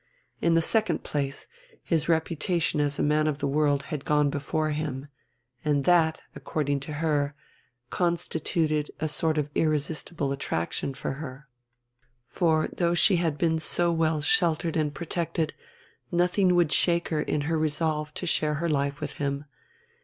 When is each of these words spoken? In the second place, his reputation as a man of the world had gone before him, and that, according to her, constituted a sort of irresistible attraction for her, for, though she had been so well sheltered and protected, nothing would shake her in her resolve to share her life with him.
In 0.41 0.55
the 0.55 0.63
second 0.63 1.03
place, 1.03 1.47
his 1.83 2.09
reputation 2.09 2.81
as 2.81 2.97
a 2.97 3.03
man 3.03 3.27
of 3.27 3.37
the 3.37 3.45
world 3.47 3.83
had 3.93 4.03
gone 4.03 4.31
before 4.31 4.71
him, 4.71 5.09
and 5.63 5.83
that, 5.83 6.21
according 6.35 6.79
to 6.79 6.93
her, 6.93 7.35
constituted 7.91 8.89
a 8.99 9.07
sort 9.07 9.37
of 9.37 9.51
irresistible 9.53 10.31
attraction 10.31 10.95
for 10.95 11.11
her, 11.21 11.47
for, 12.27 12.67
though 12.75 12.95
she 12.95 13.17
had 13.17 13.37
been 13.37 13.59
so 13.59 13.91
well 13.91 14.21
sheltered 14.21 14.75
and 14.75 14.95
protected, 14.95 15.53
nothing 16.11 16.55
would 16.55 16.71
shake 16.71 17.09
her 17.09 17.21
in 17.21 17.41
her 17.41 17.59
resolve 17.59 18.11
to 18.15 18.25
share 18.25 18.55
her 18.55 18.67
life 18.67 19.01
with 19.01 19.13
him. 19.21 19.45